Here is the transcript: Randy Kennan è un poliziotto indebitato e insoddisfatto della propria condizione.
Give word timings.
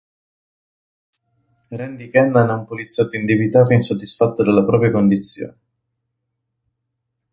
Randy 1.69 2.09
Kennan 2.09 2.49
è 2.49 2.53
un 2.53 2.65
poliziotto 2.65 3.17
indebitato 3.17 3.71
e 3.73 3.75
insoddisfatto 3.75 4.41
della 4.43 4.65
propria 4.65 4.89
condizione. 4.89 5.57